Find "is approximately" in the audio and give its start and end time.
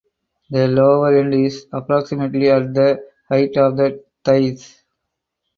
1.35-2.49